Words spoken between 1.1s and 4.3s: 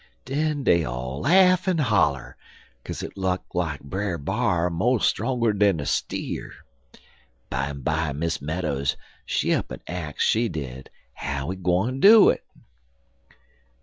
laff en holler, kaze it look like Brer